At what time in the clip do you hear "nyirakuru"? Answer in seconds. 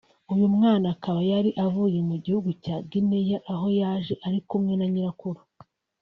4.93-5.39